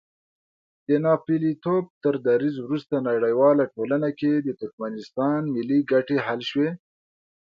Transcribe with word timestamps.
د 0.87 0.89
ناپېیلتوب 1.05 1.85
تر 2.03 2.13
دریځ 2.27 2.55
وروسته 2.61 3.05
نړیواله 3.09 3.63
ټولنه 3.75 4.09
کې 4.19 4.31
د 4.41 4.49
ترکمنستان 4.59 5.39
ملي 5.55 5.79
ګټې 5.91 6.17
حل 6.25 6.41
شوې. 6.49 6.69